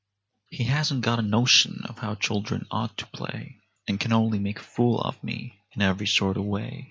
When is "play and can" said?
3.05-4.11